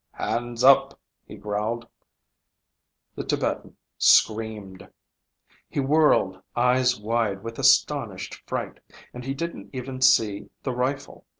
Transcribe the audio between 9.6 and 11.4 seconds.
even see the rifle.